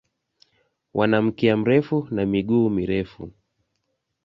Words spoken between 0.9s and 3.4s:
Wana mkia mrefu na miguu mirefu.